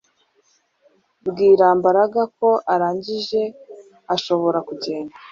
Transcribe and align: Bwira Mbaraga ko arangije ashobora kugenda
Bwira 1.27 1.67
Mbaraga 1.79 2.21
ko 2.37 2.49
arangije 2.73 3.41
ashobora 4.15 4.59
kugenda 4.67 5.13